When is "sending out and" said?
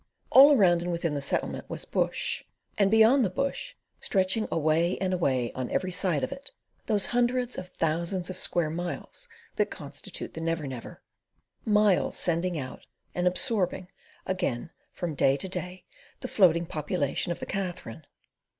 12.17-13.27